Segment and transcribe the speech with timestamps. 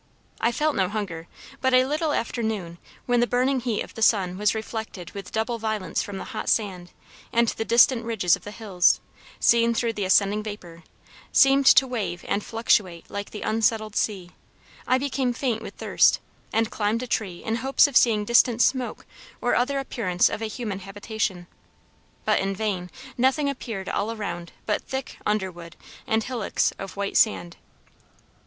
[0.39, 1.27] I felt no hunger,
[1.61, 5.31] but a little after noon, when the burning heat of the sun was reflected with
[5.31, 6.89] double violence from the hot sand,
[7.31, 8.99] and the distant ridges of the hills,
[9.39, 10.81] seen through the ascending vapor,
[11.31, 14.31] seemed to wave and fluctuate like the unsettled sea,
[14.87, 16.19] I became faint with thirst,
[16.51, 19.05] and climbed a tree in hopes of seeing distant smoke
[19.39, 21.45] or other appearance of a human habitation.
[22.25, 22.89] But in vain;
[23.19, 25.75] nothing appeared all around but thick underwood
[26.07, 27.57] and hillocks of white sand.